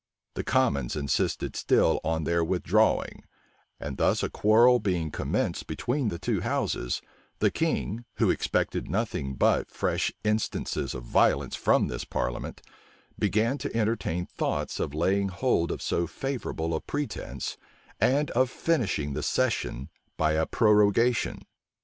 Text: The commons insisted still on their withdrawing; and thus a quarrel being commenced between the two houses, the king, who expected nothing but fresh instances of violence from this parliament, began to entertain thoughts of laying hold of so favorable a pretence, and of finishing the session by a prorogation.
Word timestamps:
The 0.33 0.43
commons 0.43 0.95
insisted 0.95 1.55
still 1.55 1.99
on 2.03 2.23
their 2.23 2.43
withdrawing; 2.43 3.23
and 3.79 3.97
thus 3.97 4.23
a 4.23 4.31
quarrel 4.31 4.79
being 4.79 5.11
commenced 5.11 5.67
between 5.67 6.07
the 6.07 6.17
two 6.17 6.39
houses, 6.41 7.03
the 7.37 7.51
king, 7.51 8.05
who 8.15 8.31
expected 8.31 8.89
nothing 8.89 9.35
but 9.35 9.69
fresh 9.69 10.11
instances 10.23 10.95
of 10.95 11.03
violence 11.03 11.55
from 11.55 11.87
this 11.87 12.03
parliament, 12.03 12.63
began 13.19 13.59
to 13.59 13.77
entertain 13.77 14.25
thoughts 14.25 14.79
of 14.79 14.95
laying 14.95 15.27
hold 15.29 15.69
of 15.69 15.83
so 15.83 16.07
favorable 16.07 16.73
a 16.73 16.81
pretence, 16.81 17.55
and 17.99 18.31
of 18.31 18.49
finishing 18.49 19.13
the 19.13 19.21
session 19.21 19.89
by 20.17 20.31
a 20.33 20.47
prorogation. 20.47 21.43